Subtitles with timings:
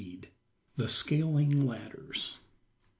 [0.77, 2.39] THE SCALING LADDERS.